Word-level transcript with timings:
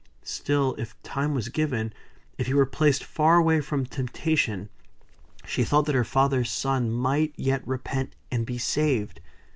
Still, 0.25 0.73
if 0.79 0.99
time 1.03 1.35
was 1.35 1.49
given 1.49 1.93
if 2.39 2.47
he 2.47 2.55
were 2.55 2.65
placed 2.65 3.03
far 3.03 3.35
away 3.37 3.61
from 3.61 3.85
temptation, 3.85 4.67
she 5.45 5.63
thought 5.63 5.85
that 5.85 5.93
her 5.93 6.03
father's 6.03 6.49
son 6.49 6.89
might 6.89 7.33
yet 7.37 7.61
repent, 7.67 8.15
and 8.31 8.43
be 8.43 8.57
saved. 8.57 9.21